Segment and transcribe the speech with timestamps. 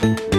[0.00, 0.37] Bye.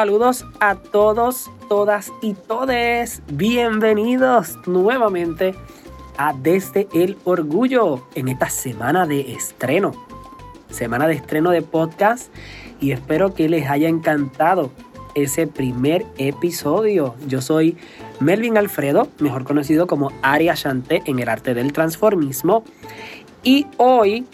[0.00, 3.20] Saludos a todos, todas y todes.
[3.32, 5.54] Bienvenidos nuevamente
[6.16, 9.92] a Desde el Orgullo en esta semana de estreno.
[10.70, 12.32] Semana de estreno de podcast
[12.80, 14.70] y espero que les haya encantado
[15.14, 17.14] ese primer episodio.
[17.28, 17.76] Yo soy
[18.20, 22.64] Melvin Alfredo, mejor conocido como Aria Chanté en el arte del transformismo.
[23.42, 24.24] Y hoy,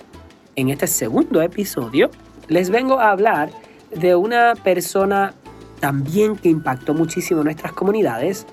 [0.55, 2.13] en este segundo episodio,
[2.47, 3.51] les vengo a hablar
[3.91, 5.35] de una persona
[5.81, 8.47] también que impactó muchísimo nuestras comunidades.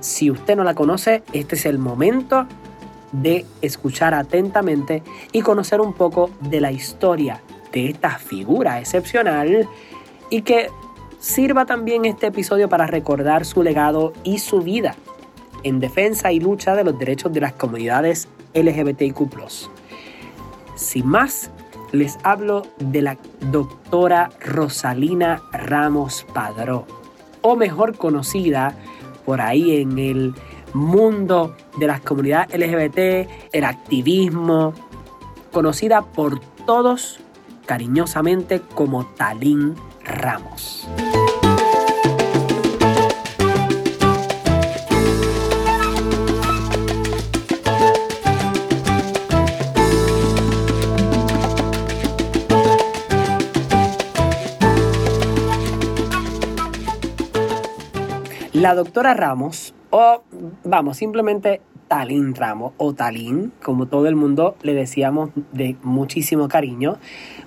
[0.00, 2.46] Si usted no la conoce, este es el momento
[3.12, 7.40] de escuchar atentamente y conocer un poco de la historia
[7.72, 9.68] de esta figura excepcional
[10.30, 10.68] y que
[11.20, 14.96] sirva también este episodio para recordar su legado y su vida
[15.62, 19.18] en defensa y lucha de los derechos de las comunidades LGBTIQ.
[20.76, 21.50] Sin más,
[21.94, 23.18] les hablo de la
[23.50, 26.86] doctora Rosalina Ramos Padró,
[27.40, 28.76] o mejor conocida
[29.24, 30.34] por ahí en el
[30.72, 34.74] mundo de las comunidades LGBT, el activismo,
[35.52, 37.20] conocida por todos
[37.64, 40.88] cariñosamente como Talín Ramos.
[58.54, 60.22] La doctora Ramos, o
[60.62, 66.98] vamos, simplemente Talín Ramos, o Talín, como todo el mundo le decíamos de muchísimo cariño,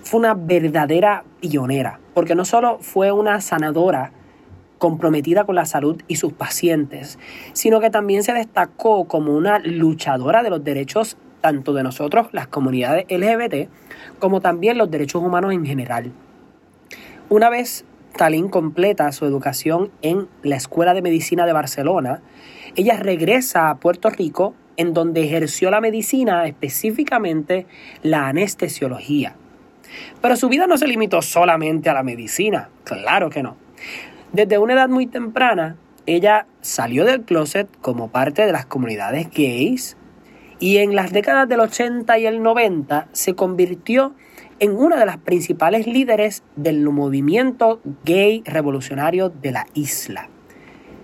[0.02, 4.12] fue una verdadera pionera, porque no solo fue una sanadora
[4.80, 7.18] comprometida con la salud y sus pacientes,
[7.54, 12.48] sino que también se destacó como una luchadora de los derechos tanto de nosotros, las
[12.48, 13.70] comunidades LGBT,
[14.20, 16.12] como también los derechos humanos en general.
[17.30, 17.86] Una vez
[18.18, 22.22] Talín completa su educación en la Escuela de Medicina de Barcelona.
[22.76, 27.68] Ella regresa a Puerto Rico en donde ejerció la medicina, específicamente
[28.02, 29.36] la anestesiología.
[30.22, 33.56] Pero su vida no se limitó solamente a la medicina, claro que no.
[34.34, 35.78] Desde una edad muy temprana,
[36.08, 39.96] ella salió del closet como parte de las comunidades gays
[40.60, 44.27] y en las décadas del 80 y el 90 se convirtió en
[44.62, 50.30] una de las principales líderes del movimiento gay revolucionario de la isla.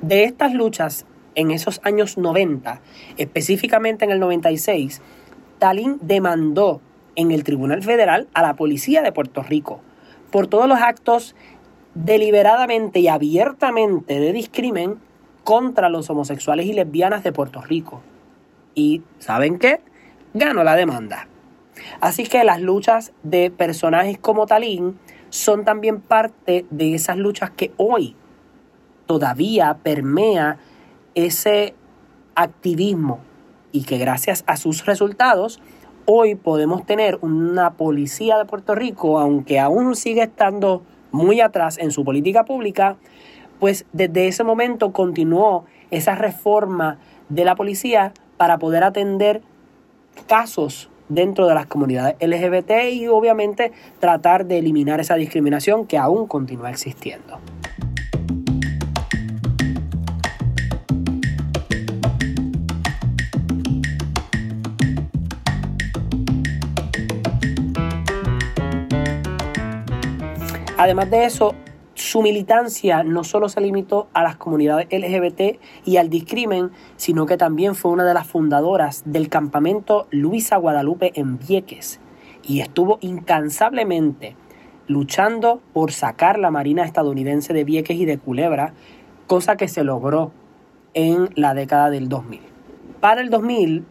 [0.02, 1.06] De estas luchas
[1.36, 2.82] en esos años 90,
[3.18, 5.02] específicamente en el 96,
[5.60, 6.82] Talín demandó
[7.16, 9.82] en el Tribunal Federal a la Policía de Puerto Rico
[10.32, 11.36] por todos los actos
[11.94, 14.98] deliberadamente y abiertamente de discrimen
[15.44, 18.02] contra los homosexuales y lesbianas de Puerto Rico.
[18.74, 19.80] Y ¿saben qué?
[20.34, 21.28] Ganó la demanda.
[22.00, 27.72] Así que las luchas de personajes como Talín son también parte de esas luchas que
[27.78, 28.16] hoy
[29.06, 30.58] todavía permea
[31.16, 31.76] ese
[32.36, 33.20] activismo
[33.72, 35.60] y que gracias a sus resultados
[36.06, 41.92] hoy podemos tener una policía de Puerto Rico, aunque aún sigue estando muy atrás en
[41.92, 42.98] su política pública,
[43.60, 46.98] pues desde ese momento continuó esa reforma
[47.30, 49.42] de la policía para poder atender
[50.28, 56.28] casos dentro de las comunidades LGBT y obviamente tratar de eliminar esa discriminación que aún
[56.28, 57.40] continúa existiendo.
[70.78, 71.56] Además de eso,
[72.14, 77.38] su militancia no solo se limitó a las comunidades LGBT y al discrimen, sino que
[77.38, 82.00] también fue una de las fundadoras del campamento Luisa Guadalupe en Vieques
[82.44, 84.36] y estuvo incansablemente
[84.86, 88.76] luchando por sacar la Marina estadounidense de Vieques y de Culebra,
[89.26, 90.32] cosa que se logró
[90.94, 92.42] en la década del 2000.
[93.00, 93.86] Para el 2000,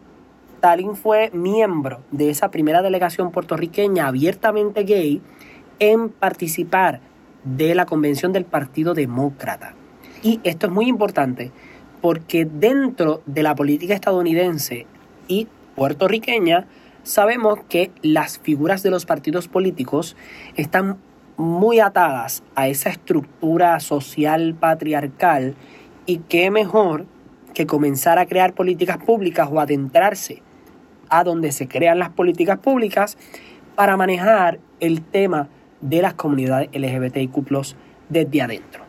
[0.61, 5.21] Talín fue miembro de esa primera delegación puertorriqueña abiertamente gay
[5.79, 7.01] en participar
[7.43, 9.73] de la convención del Partido Demócrata.
[10.21, 11.51] Y esto es muy importante
[12.01, 14.85] porque dentro de la política estadounidense
[15.27, 16.65] y puertorriqueña
[17.03, 20.15] sabemos que las figuras de los partidos políticos
[20.55, 20.97] están
[21.37, 25.55] muy atadas a esa estructura social patriarcal
[26.05, 27.05] y qué mejor
[27.53, 30.41] que comenzar a crear políticas públicas o adentrarse
[31.09, 33.17] a donde se crean las políticas públicas
[33.75, 35.49] para manejar el tema
[35.83, 37.75] de las comunidades LGBTIQ
[38.09, 38.83] desde adentro.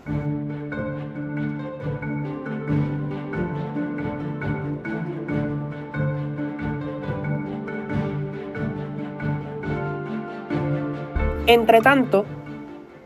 [11.46, 12.24] Entre tanto,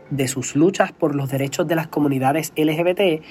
[0.09, 3.21] de sus luchas por los derechos de las comunidades LGBT,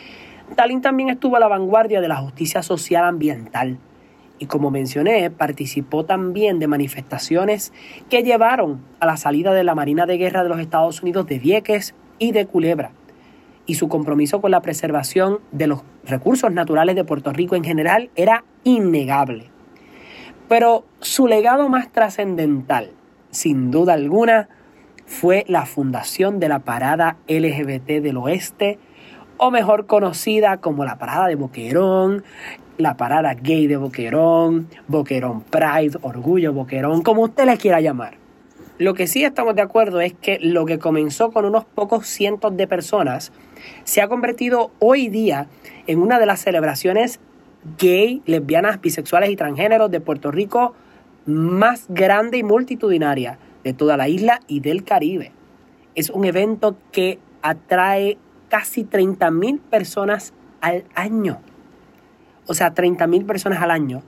[0.54, 3.78] Talín también estuvo a la vanguardia de la justicia social ambiental
[4.38, 7.72] y como mencioné, participó también de manifestaciones
[8.08, 11.38] que llevaron a la salida de la Marina de Guerra de los Estados Unidos de
[11.38, 12.92] Vieques y de Culebra
[13.68, 18.10] y su compromiso con la preservación de los recursos naturales de Puerto Rico en general
[18.16, 19.50] era innegable.
[20.48, 22.92] Pero su legado más trascendental,
[23.30, 24.48] sin duda alguna,
[25.04, 28.78] fue la fundación de la Parada LGBT del Oeste,
[29.38, 32.24] o mejor conocida como la Parada de Boquerón,
[32.76, 38.14] la Parada Gay de Boquerón, Boquerón Pride, Orgullo Boquerón, como usted le quiera llamar.
[38.78, 42.56] Lo que sí estamos de acuerdo es que lo que comenzó con unos pocos cientos
[42.56, 43.32] de personas
[43.82, 45.48] se ha convertido hoy día
[45.88, 47.18] en una de las celebraciones
[47.78, 50.74] gay, lesbianas, bisexuales y transgéneros de Puerto Rico
[51.26, 55.32] más grande y multitudinaria de toda la isla y del Caribe.
[55.96, 58.16] Es un evento que atrae
[58.48, 61.38] casi 30.000 personas al año.
[62.46, 64.02] O sea, 30.000 personas al año,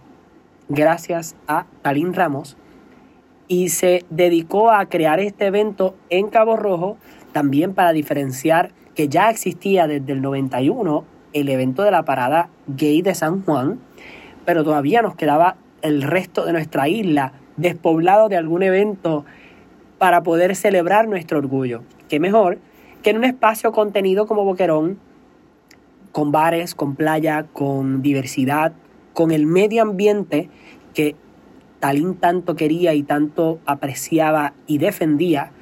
[0.68, 2.56] gracias a Talín Ramos.
[3.48, 6.96] Y se dedicó a crear este evento en Cabo Rojo,
[7.32, 13.02] también para diferenciar que ya existía desde el 91 el evento de la parada gay
[13.02, 13.80] de San Juan,
[14.44, 19.24] pero todavía nos quedaba el resto de nuestra isla despoblado de algún evento
[19.98, 21.82] para poder celebrar nuestro orgullo.
[22.08, 22.58] Qué mejor
[23.02, 24.98] que en un espacio contenido como Boquerón,
[26.12, 28.72] con bares, con playa, con diversidad,
[29.14, 30.48] con el medio ambiente
[30.94, 31.16] que
[31.78, 35.52] Talín tanto quería y tanto apreciaba y defendía.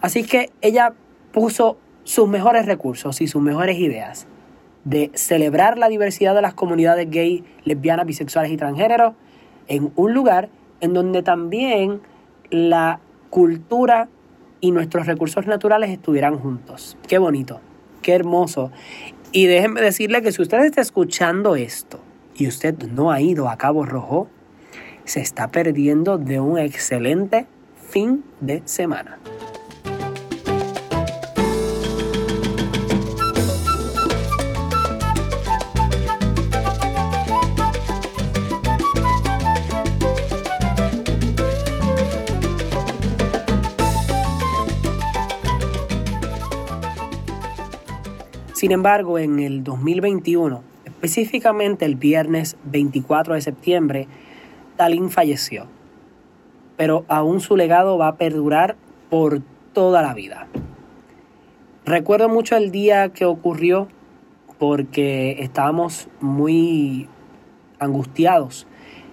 [0.00, 0.94] Así que ella
[1.32, 4.26] puso sus mejores recursos y sus mejores ideas
[4.84, 9.14] de celebrar la diversidad de las comunidades gay, lesbianas, bisexuales y transgéneros
[9.66, 10.50] en un lugar
[10.80, 12.02] en donde también
[12.50, 13.00] la
[13.30, 14.08] cultura
[14.64, 16.96] y nuestros recursos naturales estuvieran juntos.
[17.06, 17.60] Qué bonito,
[18.00, 18.72] qué hermoso.
[19.30, 22.00] Y déjenme decirle que si usted está escuchando esto
[22.34, 24.26] y usted no ha ido a Cabo Rojo,
[25.04, 27.46] se está perdiendo de un excelente
[27.90, 29.18] fin de semana.
[48.64, 54.08] Sin embargo, en el 2021, específicamente el viernes 24 de septiembre,
[54.76, 55.66] Talín falleció.
[56.78, 58.76] Pero aún su legado va a perdurar
[59.10, 59.42] por
[59.74, 60.46] toda la vida.
[61.84, 63.88] Recuerdo mucho el día que ocurrió
[64.58, 67.06] porque estábamos muy
[67.78, 68.66] angustiados.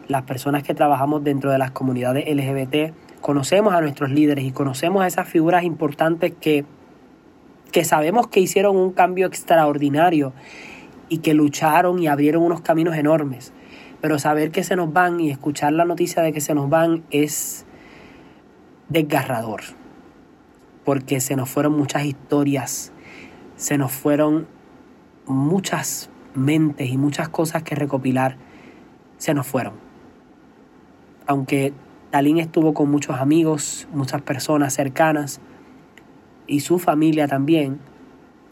[0.08, 5.04] Las personas que trabajamos dentro de las comunidades LGBT conocemos a nuestros líderes y conocemos
[5.04, 6.64] a esas figuras importantes que
[7.72, 10.34] que sabemos que hicieron un cambio extraordinario
[11.10, 13.54] y que lucharon y abrieron unos caminos enormes.
[14.02, 17.04] Pero saber que se nos van y escuchar la noticia de que se nos van
[17.12, 17.66] es
[18.90, 19.62] desgarrador.
[20.84, 22.92] Porque se nos fueron muchas historias,
[23.56, 24.48] se nos fueron
[25.26, 28.38] muchas mentes y muchas cosas que recopilar.
[29.18, 29.74] Se nos fueron.
[31.28, 31.74] Aunque
[32.10, 35.40] Talín estuvo con muchos amigos, muchas personas cercanas,
[36.52, 37.80] y su familia también,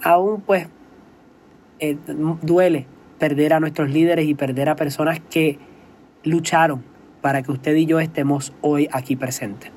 [0.01, 0.67] aún pues
[1.79, 1.97] eh,
[2.41, 2.87] duele
[3.19, 5.59] perder a nuestros líderes y perder a personas que
[6.23, 6.81] lucharon
[7.21, 9.71] para que usted y yo estemos hoy aquí presentes.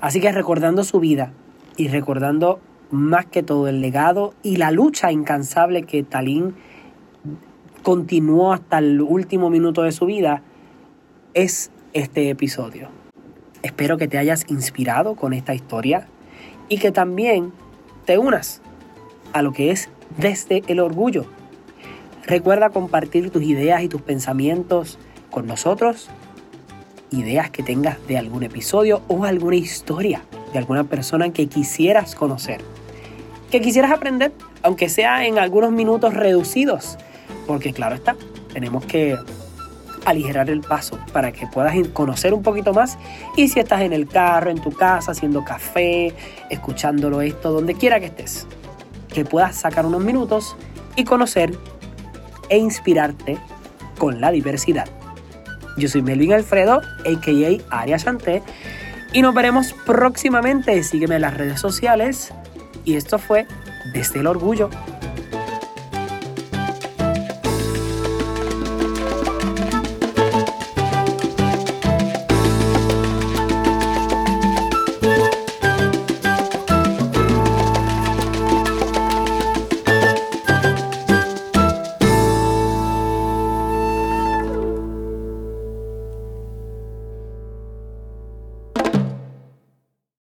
[0.00, 1.32] Así que recordando su vida
[1.76, 2.60] y recordando
[2.90, 6.54] más que todo el legado y la lucha incansable que Talín
[7.82, 10.42] continuó hasta el último minuto de su vida,
[11.34, 12.88] es este episodio.
[13.62, 16.08] Espero que te hayas inspirado con esta historia,
[16.70, 17.52] y que también
[18.06, 18.62] te unas
[19.34, 21.26] a lo que es desde el orgullo.
[22.24, 24.98] Recuerda compartir tus ideas y tus pensamientos
[25.30, 26.08] con nosotros,
[27.10, 30.22] ideas que tengas de algún episodio o alguna historia
[30.52, 32.60] de alguna persona que quisieras conocer,
[33.50, 36.98] que quisieras aprender, aunque sea en algunos minutos reducidos,
[37.46, 38.16] porque claro está,
[38.52, 39.16] tenemos que
[40.10, 42.98] aligerar el paso para que puedas conocer un poquito más.
[43.36, 46.14] Y si estás en el carro, en tu casa, haciendo café,
[46.50, 48.46] escuchándolo esto, donde quiera que estés,
[49.12, 50.56] que puedas sacar unos minutos
[50.96, 51.56] y conocer
[52.48, 53.38] e inspirarte
[53.98, 54.88] con la diversidad.
[55.76, 57.76] Yo soy Melvin Alfredo, a.k.a.
[57.76, 58.42] Aria Chanté,
[59.12, 60.82] y nos veremos próximamente.
[60.82, 62.32] Sígueme en las redes sociales.
[62.84, 63.46] Y esto fue
[63.92, 64.70] Desde el Orgullo.